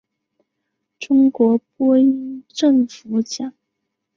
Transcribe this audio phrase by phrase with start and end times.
[0.97, 3.53] 中国播音政府奖。